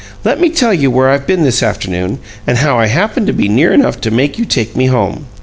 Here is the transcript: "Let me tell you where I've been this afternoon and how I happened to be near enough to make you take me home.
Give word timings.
"Let 0.23 0.39
me 0.41 0.49
tell 0.49 0.73
you 0.73 0.89
where 0.89 1.11
I've 1.11 1.27
been 1.27 1.43
this 1.43 1.61
afternoon 1.61 2.17
and 2.47 2.57
how 2.57 2.79
I 2.79 2.87
happened 2.87 3.27
to 3.27 3.33
be 3.33 3.47
near 3.47 3.71
enough 3.71 4.01
to 4.01 4.09
make 4.09 4.39
you 4.39 4.45
take 4.45 4.75
me 4.75 4.87
home. 4.87 5.27